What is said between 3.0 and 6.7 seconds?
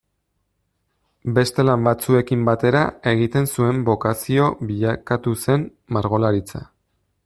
egiten zuen bokazio bilakatu zen margolaritza.